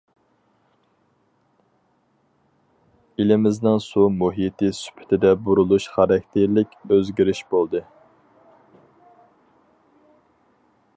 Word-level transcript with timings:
ئېلىمىزنىڭ 3.19 3.77
سۇ 3.89 4.07
مۇھىتى 4.21 4.71
سۈپىتىدە 4.79 5.35
بۇرۇلۇش 5.49 5.87
خاراكتېرلىك 5.99 6.75
ئۆزگىرىش 6.97 7.45
بولدى. 7.53 7.85